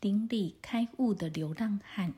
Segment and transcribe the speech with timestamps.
[0.00, 2.14] 顶礼开悟的流浪汉。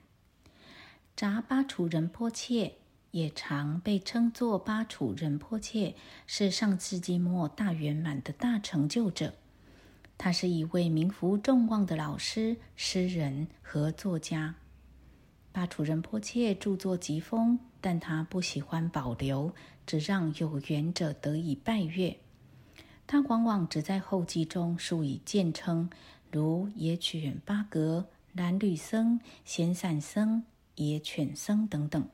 [1.17, 2.77] 扎巴楚仁波切
[3.11, 9.35] 也常被称作巴楚仁波切，是上世纪末大圆满的大成就者。
[10.17, 14.55] 他是一位名福众望的老师、诗人和作家。
[15.51, 19.53] 巴楚仁波切著作极丰，但他不喜欢保留，
[19.85, 22.19] 只让有缘者得以拜阅。
[23.09, 25.91] 他往往只在后记中数以简称，
[26.33, 30.43] 如野犬八格、蓝缕僧、闲散僧、
[30.77, 32.09] 野犬僧等等。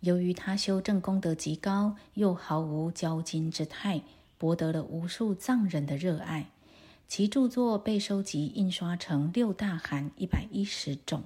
[0.00, 4.02] 由于他修正功德极高，又毫无骄矜之态，
[4.36, 6.50] 博得了无数藏人的热爱。
[7.06, 11.22] 其著作被收集印刷成六大函一百一十种。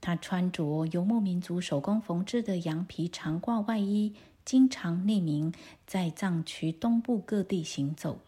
[0.00, 5.52] 他穿着游牧民族手工缝制的羊皮长褂外衣，经常匿名
[5.88, 8.20] 在藏区东部各地行走，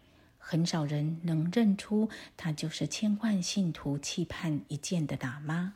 [0.51, 5.75] 很少人能认出他就是千万信徒期盼一见的喇嘛。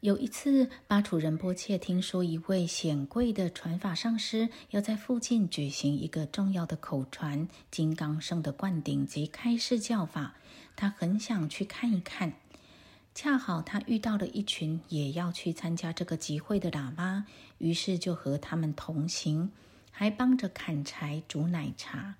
[0.00, 10.34] 有一次，巴楚仁波切听说一位显贵的传法上师要在附近举行一个重要的口传金刚圣的灌顶及开示教法，
[10.76, 12.34] 他很想去看一看。
[13.14, 17.24] 恰好他遇到了一群也要去参加这个集会的喇嘛，
[17.56, 19.50] 于是就和他们同行，
[19.98, 22.14] 还帮着砍柴、煮奶茶。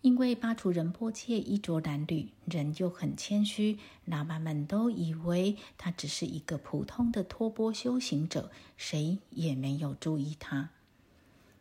[0.00, 10.70] 因为巴楚仁波切衣着褴褛，人又很谦虚，喇嘛们都以为他只是一个普通的托钵修行者，谁也没有注意他。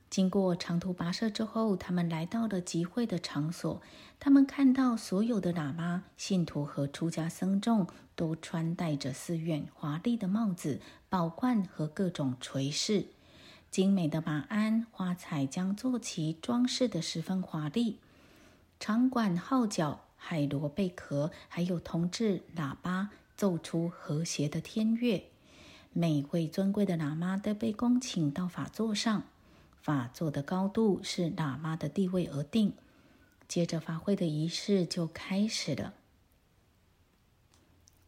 [0.09, 3.79] 经过长途跋涉之后，他们来到了集会的场所。
[4.19, 13.05] 他们看到所有的喇嘛、信徒和出家僧众都穿戴着寺院华丽的帽子、宝冠和各种垂饰，
[13.73, 17.97] 精美的马鞍、花彩将坐骑装饰得十分华丽。
[18.79, 25.23] 长管、号角、海螺贝壳，还有铜制喇叭，奏出和谐的天乐。
[25.91, 29.23] 每位尊贵的喇嘛都被恭请到法座上。
[29.81, 32.73] 法座的高度是喇嘛的地位而定。
[33.47, 35.95] 接着，法会的仪式就开始了。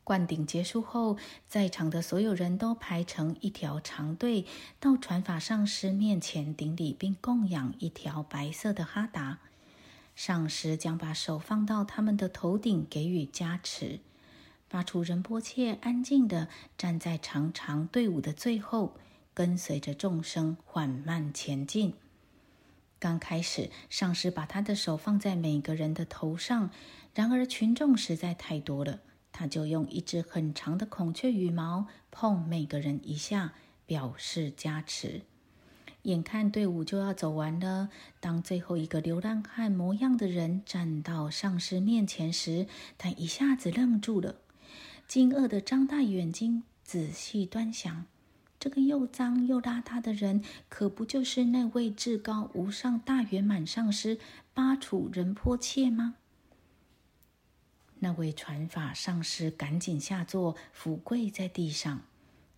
[0.06, 1.18] 灌顶结束后，
[1.50, 4.46] 在场的所有人都排成一条长队，
[4.80, 9.40] 到传法上师面前顶礼，并供养一条白色的哈达。
[10.16, 14.00] 上师将把手放到他们的头顶，给予加持。
[14.70, 18.96] 发出仁波切安静地站在长长队伍的最后。
[19.34, 21.96] 跟随着众生缓慢前进。
[23.00, 26.70] 刚开始，上师把他的手放在每个人的头上，
[27.14, 29.02] 然而群众实在太多了，
[29.38, 33.52] 他就用一只很长的孔雀羽毛碰每个人一下，
[33.86, 35.24] 表示加持。
[36.04, 37.90] 眼看队伍就要走完了，
[38.22, 42.66] 当最后一个流浪汉模样的人站到上师面前时，
[42.98, 44.36] 他一下子愣住了，
[45.06, 48.06] 惊愕的张大眼睛，仔细端详。
[48.58, 54.18] 这个又脏又邋遢的人，可不就是那位至高无上大圆满上师
[54.54, 56.16] 巴楚仁波切吗？
[58.06, 62.04] 那位传法上师赶紧下座，俯跪在地上，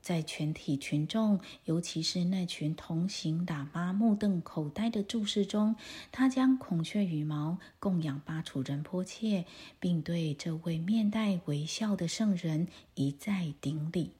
[0.01, 5.77] 在全体群众，尤其是那群同行喇嘛目瞪口呆的注视中，
[6.11, 9.45] 他将孔雀羽毛供养巴楚仁波切，
[9.79, 14.11] 并对这位面带微笑的圣人一再顶礼。